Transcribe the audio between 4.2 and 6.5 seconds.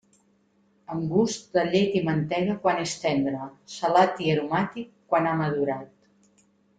i aromàtic quan ha madurat.